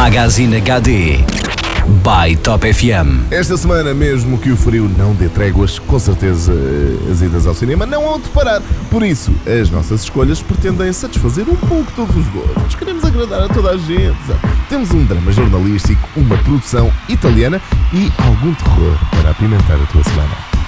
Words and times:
Magazine 0.00 0.56
HD 0.56 1.18
by 2.02 2.34
Top 2.42 2.64
FM. 2.64 3.30
Esta 3.30 3.54
semana, 3.58 3.92
mesmo 3.92 4.38
que 4.38 4.50
o 4.50 4.56
frio 4.56 4.90
não 4.96 5.14
dê 5.14 5.28
tréguas, 5.28 5.78
com 5.78 5.98
certeza 5.98 6.54
eh, 6.54 7.12
as 7.12 7.20
idas 7.20 7.46
ao 7.46 7.52
cinema 7.52 7.84
não 7.84 8.08
hão 8.08 8.18
de 8.18 8.26
parar. 8.30 8.62
Por 8.90 9.02
isso, 9.02 9.30
as 9.46 9.68
nossas 9.68 10.04
escolhas 10.04 10.40
pretendem 10.40 10.90
satisfazer 10.90 11.46
um 11.46 11.54
pouco 11.54 11.92
todos 11.94 12.16
os 12.16 12.26
gostos. 12.28 12.74
Queremos 12.76 13.04
agradar 13.04 13.42
a 13.42 13.48
toda 13.48 13.72
a 13.72 13.76
gente. 13.76 14.16
Temos 14.70 14.90
um 14.90 15.04
drama 15.04 15.30
jornalístico, 15.32 16.08
uma 16.16 16.38
produção 16.38 16.90
italiana 17.06 17.60
e 17.92 18.10
algum 18.26 18.54
terror 18.54 18.96
para 19.10 19.32
apimentar 19.32 19.76
a 19.76 19.86
tua 19.92 20.02
semana. 20.02 20.59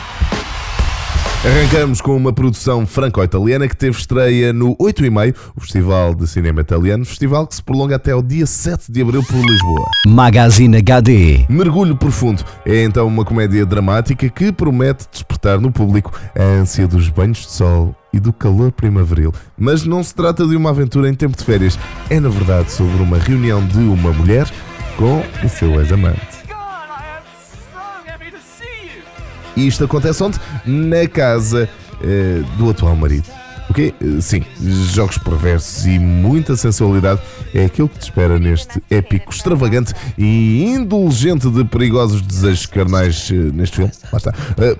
Arrancamos 1.44 2.00
com 2.00 2.16
uma 2.16 2.32
produção 2.32 2.86
franco-italiana 2.86 3.66
que 3.66 3.76
teve 3.76 3.98
estreia 3.98 4.52
no 4.52 4.76
8 4.78 5.04
e 5.04 5.10
meio, 5.10 5.34
o 5.56 5.60
Festival 5.60 6.14
de 6.14 6.28
Cinema 6.28 6.60
Italiano, 6.60 7.04
festival 7.04 7.48
que 7.48 7.56
se 7.56 7.62
prolonga 7.62 7.96
até 7.96 8.14
o 8.14 8.22
dia 8.22 8.46
7 8.46 8.92
de 8.92 9.02
abril 9.02 9.24
por 9.24 9.44
Lisboa. 9.44 9.90
Magazine 10.06 10.76
HD. 10.76 11.44
Mergulho 11.48 11.96
Profundo 11.96 12.44
é 12.64 12.84
então 12.84 13.08
uma 13.08 13.24
comédia 13.24 13.66
dramática 13.66 14.28
que 14.28 14.52
promete 14.52 15.08
despertar 15.10 15.60
no 15.60 15.72
público 15.72 16.12
a 16.38 16.44
ânsia 16.44 16.86
dos 16.86 17.08
banhos 17.08 17.38
de 17.38 17.50
sol 17.50 17.92
e 18.12 18.20
do 18.20 18.32
calor 18.32 18.70
primaveril. 18.70 19.34
Mas 19.58 19.84
não 19.84 20.00
se 20.04 20.14
trata 20.14 20.46
de 20.46 20.54
uma 20.54 20.70
aventura 20.70 21.08
em 21.08 21.14
tempo 21.14 21.36
de 21.36 21.42
férias, 21.42 21.76
é 22.08 22.20
na 22.20 22.28
verdade 22.28 22.70
sobre 22.70 23.02
uma 23.02 23.18
reunião 23.18 23.66
de 23.66 23.78
uma 23.78 24.12
mulher 24.12 24.48
com 24.96 25.20
o 25.44 25.48
seu 25.48 25.80
ex-amante. 25.80 26.41
E 29.56 29.66
isto 29.66 29.84
acontece 29.84 30.22
onde? 30.22 30.38
Na 30.64 31.06
casa 31.08 31.68
eh, 32.02 32.42
do 32.56 32.70
atual 32.70 32.96
marido. 32.96 33.26
Ok? 33.70 33.94
Eh, 34.00 34.20
Sim, 34.20 34.42
jogos 34.92 35.18
perversos 35.18 35.86
e 35.86 35.98
muita 35.98 36.56
sensualidade 36.56 37.20
é 37.54 37.64
aquilo 37.64 37.88
que 37.88 37.98
te 37.98 38.02
espera 38.04 38.38
neste 38.38 38.82
épico, 38.90 39.32
extravagante 39.32 39.94
e 40.18 40.64
indulgente 40.64 41.50
de 41.50 41.64
perigosos 41.64 42.20
desejos 42.22 42.66
carnais 42.66 43.30
eh, 43.30 43.34
neste 43.34 43.76
filme. 43.76 43.92
Lá 44.12 44.18
está. 44.18 44.32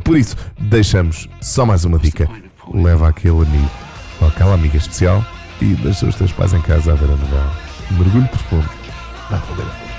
Por 0.03 0.17
isso, 0.17 0.37
deixamos 0.59 1.29
só 1.41 1.65
mais 1.67 1.85
uma 1.85 1.99
dica. 1.99 2.29
Leva 2.73 3.09
aquele 3.09 3.43
amigo 3.43 3.71
ou 4.21 4.29
aquela 4.29 4.55
amiga 4.55 4.77
especial 4.77 5.25
e 5.61 5.75
deixa 5.75 6.07
os 6.07 6.15
teus 6.15 6.33
pais 6.33 6.53
em 6.53 6.61
casa 6.63 6.93
a 6.93 6.95
ver 6.95 7.07
a 7.07 7.17
novela. 7.17 7.53
Mergulho 7.91 8.29
profundo. 8.29 8.69
Vai 9.31 9.41
valer. 9.41 9.92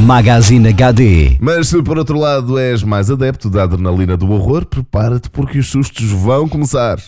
Magazine 0.00 0.68
HD. 0.68 1.36
Mas 1.40 1.68
se 1.68 1.82
por 1.82 1.98
outro 1.98 2.18
lado 2.18 2.58
és 2.58 2.82
mais 2.82 3.10
adepto 3.10 3.50
da 3.50 3.64
adrenalina 3.64 4.16
do 4.16 4.30
horror, 4.30 4.64
prepara-te 4.64 5.28
porque 5.28 5.58
os 5.58 5.68
sustos 5.68 6.10
vão 6.10 6.48
começar. 6.48 6.98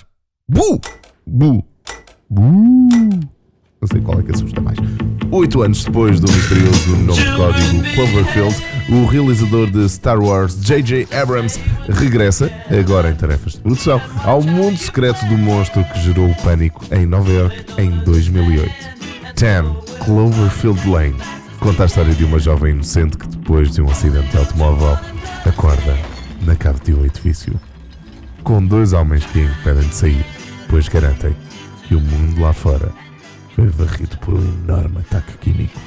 Bu! 0.47 0.79
Bu! 1.27 1.65
Bu! 2.29 2.43
Não 3.81 3.89
sei 3.91 4.01
qual 4.03 4.21
é 4.21 4.23
que 4.23 4.33
assusta 4.33 4.61
mais. 4.61 4.79
Oito 5.31 5.63
anos 5.63 5.85
depois 5.85 6.21
do 6.21 6.31
misterioso 6.31 6.97
nome 6.97 7.23
de 7.23 7.37
código 7.37 7.95
Cloverfield, 7.95 8.57
o 8.91 9.07
realizador 9.07 9.71
de 9.71 9.89
Star 9.89 10.21
Wars, 10.21 10.55
J.J. 10.63 11.09
Abrams, 11.13 11.59
regressa, 11.89 12.51
agora 12.79 13.11
em 13.11 13.15
tarefas 13.15 13.55
de 13.55 13.61
produção, 13.61 14.01
ao 14.23 14.43
mundo 14.43 14.77
secreto 14.77 15.25
do 15.27 15.39
monstro 15.39 15.83
que 15.85 16.01
gerou 16.01 16.29
o 16.29 16.37
pânico 16.43 16.85
em 16.93 17.07
Nova 17.07 17.31
York 17.31 17.65
em 17.79 17.91
2008. 18.05 18.71
10 19.35 20.05
Cloverfield 20.05 20.89
Lane 20.89 21.42
conta 21.63 21.85
a 21.85 21.87
história 21.87 22.13
de 22.13 22.25
uma 22.25 22.41
jovem 22.41 22.73
inocente 22.73 23.17
que 23.17 23.29
depois 23.29 23.71
de 23.71 23.81
um 23.81 23.89
acidente 23.89 24.29
de 24.31 24.37
automóvel 24.37 24.99
acorda 25.47 25.97
na 26.45 26.57
cave 26.57 26.81
de 26.81 26.93
um 26.93 27.05
edifício 27.05 27.55
com 28.43 28.67
dois 28.67 28.93
homens 28.93 29.25
que 29.27 29.39
a 29.39 29.45
impedem 29.45 29.89
de 29.89 29.95
sair, 29.95 30.27
pois 30.69 30.89
garantem 30.89 31.37
que 31.87 31.95
o 31.95 32.01
mundo 32.01 32.41
lá 32.41 32.53
fora 32.53 32.89
foi 33.55 33.69
varrido 33.69 34.19
por 34.19 34.35
um 34.35 34.55
enorme 34.65 34.99
ataque 34.99 35.39
químico. 35.39 35.79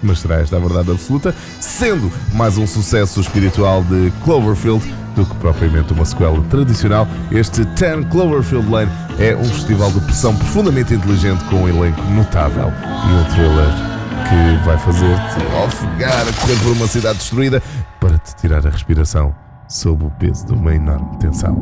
Mas 0.00 0.20
será 0.20 0.36
esta 0.36 0.58
a 0.58 0.60
verdade 0.60 0.92
absoluta? 0.92 1.34
Sendo 1.58 2.08
mais 2.32 2.56
um 2.56 2.66
sucesso 2.66 3.20
espiritual 3.20 3.82
de 3.82 4.12
Cloverfield 4.22 4.84
do 5.16 5.26
que 5.26 5.34
propriamente 5.36 5.92
uma 5.92 6.04
sequela 6.04 6.40
tradicional, 6.44 7.08
este 7.32 7.64
10 7.64 8.06
Cloverfield 8.12 8.70
Lane 8.70 8.92
é 9.18 9.34
um 9.34 9.44
festival 9.44 9.90
de 9.90 9.98
pressão 10.02 10.36
profundamente 10.36 10.94
inteligente 10.94 11.42
com 11.46 11.64
um 11.64 11.68
elenco 11.68 12.00
notável 12.12 12.68
e 12.68 13.12
um 13.12 13.24
thriller 13.34 13.95
que 14.28 14.64
vai 14.64 14.76
fazer-te 14.78 15.44
ofegar 15.64 16.22
a 16.28 16.32
correr 16.40 16.58
por 16.62 16.72
uma 16.72 16.86
cidade 16.86 17.18
destruída 17.18 17.62
para 18.00 18.18
te 18.18 18.34
tirar 18.36 18.66
a 18.66 18.70
respiração 18.70 19.34
sob 19.68 20.04
o 20.04 20.10
peso 20.10 20.46
de 20.46 20.52
uma 20.52 20.74
enorme 20.74 21.16
tensão. 21.18 21.56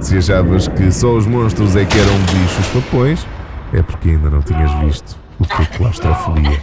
Se 0.00 0.18
achavas 0.18 0.66
que 0.68 0.90
só 0.90 1.12
os 1.12 1.26
monstros 1.26 1.76
é 1.76 1.84
que 1.84 1.98
eram 1.98 2.18
bichos 2.32 2.66
papões, 2.68 3.26
é 3.72 3.82
porque 3.82 4.10
ainda 4.10 4.30
não 4.30 4.42
tinhas 4.42 4.72
visto 4.80 5.16
o 5.38 5.44
que 5.44 5.62
a 5.62 5.66
claustrofobia 5.66 6.60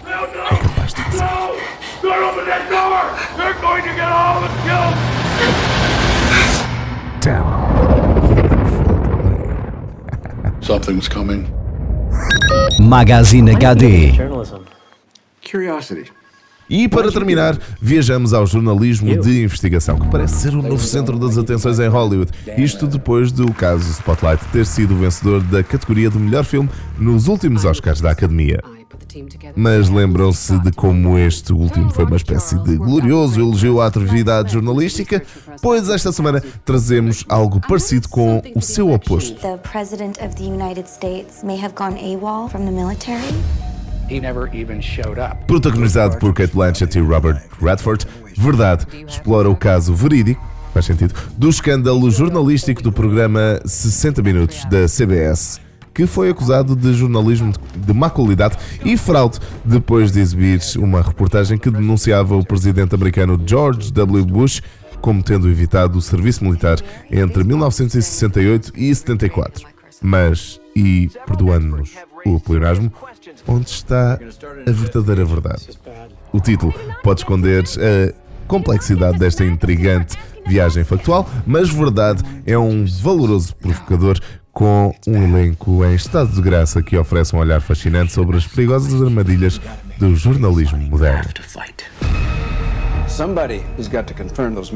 é 0.51 0.55
capaz 0.55 0.93
de 0.93 1.01
fazer. 1.03 1.29
Damn. 7.21 7.59
Something's 10.61 11.09
coming. 11.09 11.58
Magazine 12.79 13.47
HD. 13.47 14.13
Journalism. 14.15 14.65
Curiosity. 15.41 16.09
E 16.69 16.87
para 16.87 17.11
terminar, 17.11 17.57
viajamos 17.81 18.33
ao 18.33 18.45
jornalismo 18.45 19.19
de 19.19 19.43
investigação, 19.43 19.97
que 19.97 20.07
parece 20.07 20.35
ser 20.35 20.53
o 20.53 20.61
novo 20.61 20.83
centro 20.83 21.17
das 21.17 21.37
atenções 21.37 21.79
em 21.79 21.87
Hollywood. 21.87 22.31
Isto 22.57 22.85
depois 22.85 23.31
do 23.31 23.51
caso 23.53 23.89
Spotlight 23.91 24.43
ter 24.51 24.65
sido 24.65 24.93
o 24.93 24.97
vencedor 24.97 25.41
da 25.41 25.63
categoria 25.63 26.09
de 26.09 26.19
melhor 26.19 26.43
filme 26.43 26.69
nos 26.97 27.27
últimos 27.27 27.65
Oscars 27.65 28.01
da 28.01 28.11
Academia. 28.11 28.61
Mas 29.55 29.89
lembram-se 29.89 30.59
de 30.59 30.71
como 30.71 31.17
este 31.17 31.51
último 31.51 31.91
foi 31.91 32.05
uma 32.05 32.15
espécie 32.15 32.57
de 32.59 32.77
glorioso 32.77 33.39
elogio 33.39 33.81
à 33.81 33.87
atividade 33.87 34.53
jornalística? 34.53 35.23
Pois 35.61 35.89
esta 35.89 36.11
semana 36.11 36.43
trazemos 36.63 37.25
algo 37.27 37.59
parecido 37.59 38.07
com 38.07 38.41
o 38.55 38.61
seu 38.61 38.91
oposto. 38.91 39.39
The 39.41 39.57
President 39.57 40.17
of 40.21 40.35
the 40.35 40.43
United 40.43 40.87
States 40.87 41.43
may 41.43 41.59
have 41.59 41.73
gone 41.75 41.97
AWOL 41.97 42.49
from 42.49 42.65
the 42.65 42.71
military. 42.71 43.68
Protagonizado 45.47 46.17
por 46.17 46.33
Kate 46.33 46.53
Blanchett 46.53 46.97
e 46.97 47.01
Robert 47.01 47.41
Redford, 47.61 48.05
Verdade 48.37 48.87
explora 49.07 49.49
o 49.49 49.55
caso 49.55 49.93
verídico, 49.93 50.41
faz 50.73 50.85
sentido, 50.85 51.13
do 51.37 51.49
escândalo 51.49 52.09
jornalístico 52.09 52.81
do 52.81 52.91
programa 52.91 53.59
60 53.65 54.21
Minutos 54.21 54.63
da 54.65 54.87
CBS, 54.87 55.59
que 55.93 56.07
foi 56.07 56.29
acusado 56.29 56.75
de 56.75 56.93
jornalismo 56.93 57.51
de 57.75 57.93
má 57.93 58.09
qualidade 58.09 58.57
e 58.83 58.95
fraude 58.95 59.39
depois 59.65 60.11
de 60.11 60.21
exibir 60.21 60.61
uma 60.77 61.01
reportagem 61.01 61.57
que 61.57 61.69
denunciava 61.69 62.35
o 62.35 62.45
presidente 62.45 62.95
americano 62.95 63.37
George 63.45 63.91
W. 63.91 64.25
Bush 64.25 64.61
como 65.01 65.23
tendo 65.23 65.49
evitado 65.49 65.97
o 65.97 66.01
serviço 66.01 66.43
militar 66.43 66.77
entre 67.11 67.43
1968 67.43 68.71
e 68.75 68.93
74. 68.93 69.67
Mas, 70.01 70.61
e 70.75 71.09
perdoando-nos 71.25 71.91
o 72.25 72.39
pleonasmo, 72.39 72.91
onde 73.47 73.69
está 73.69 74.19
a 74.67 74.71
verdadeira 74.71 75.25
verdade? 75.25 75.69
O 76.31 76.39
título 76.39 76.73
pode 77.03 77.21
esconder 77.21 77.63
a 77.63 78.13
complexidade 78.47 79.19
desta 79.19 79.45
intrigante 79.45 80.17
viagem 80.47 80.83
factual, 80.83 81.29
mas 81.45 81.69
verdade 81.69 82.23
é 82.45 82.57
um 82.57 82.85
valoroso 82.85 83.55
provocador 83.55 84.19
com 84.51 84.93
um 85.07 85.23
elenco 85.23 85.85
em 85.85 85.95
estado 85.95 86.31
de 86.31 86.41
graça 86.41 86.81
que 86.81 86.97
oferece 86.97 87.35
um 87.35 87.39
olhar 87.39 87.61
fascinante 87.61 88.11
sobre 88.11 88.37
as 88.37 88.47
perigosas 88.47 89.01
armadilhas 89.01 89.61
do 89.97 90.15
jornalismo 90.15 90.79
moderno. 90.79 91.29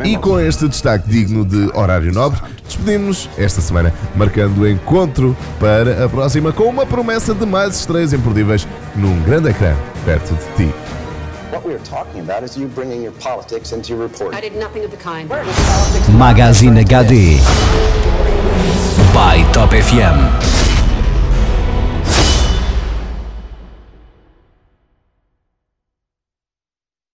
E 0.06 0.18
com 0.18 0.40
este 0.40 0.68
destaque 0.68 1.08
digno 1.08 1.46
de 1.46 1.70
horário 1.74 2.12
nobre, 2.12 2.40
despedimos-nos 2.66 3.30
esta 3.38 3.62
semana, 3.62 3.94
marcando 4.16 4.62
o 4.62 4.70
encontro 4.70 5.36
para 5.60 6.06
a 6.06 6.10
próxima 6.10 6.52
com 6.52 6.64
uma 6.64 6.86
promessa 6.86 7.34
de 7.34 7.46
mais 7.46 7.80
estreias 7.80 8.12
imperdíveis 8.14 8.68
num 8.96 9.22
grande 9.24 9.50
ecrã 9.50 9.76
perto 10.06 10.34
de 10.34 10.66
ti. 10.68 10.74
What 11.52 11.68
we 11.68 11.76
are 11.76 11.84
talking 11.84 12.22
about 12.22 12.44
is 12.44 12.58
you 12.58 12.68
bringing 12.68 13.04
your 13.04 13.14
politics 13.14 13.72
into 13.72 13.94
your 13.94 14.02
reporting. 14.02 14.38
I 14.38 14.42
did 14.42 14.58
nothing 14.60 14.84
of 14.84 14.92
the 14.92 14.98
kind. 14.98 15.30
Magazine 16.18 16.84
HD 16.84 17.38
by 19.14 19.44
Top 19.54 19.72
FM. 19.72 20.63